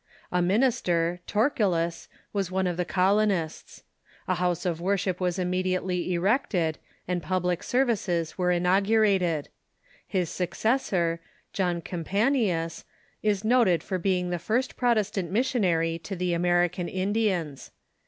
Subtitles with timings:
[0.31, 3.83] A minister, Torkillus, was one of the colonists.
[4.27, 9.49] A house of worship was immediately erected, and public services were inaugurated.
[10.07, 11.19] His successor,
[11.53, 12.83] John Campanius,
[13.21, 16.33] is noted for being the first Prot TUE LUTHERAN CHURCH 521 estant missionary to the
[16.33, 17.69] American Indians.